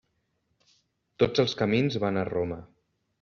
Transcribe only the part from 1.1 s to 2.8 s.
Tots els camins van a Roma.